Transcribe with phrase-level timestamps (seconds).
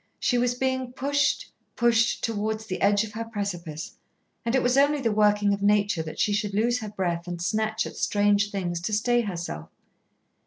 [0.19, 3.97] She was being pushed pushed towards the edge of her precipice,
[4.43, 7.39] and it was only the working of Nature that she should lose her breath and
[7.39, 9.69] snatch at strange things to stay herself.